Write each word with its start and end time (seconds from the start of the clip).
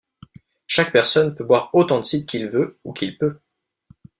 Chaque 0.65 0.91
personne 0.91 1.35
peut 1.35 1.43
boire 1.43 1.69
autant 1.73 1.97
de 1.97 2.01
cidre 2.03 2.25
qu'il 2.25 2.49
veut 2.49 2.79
ou 2.83 2.91
qu'il 2.91 3.19
peut. 3.19 3.37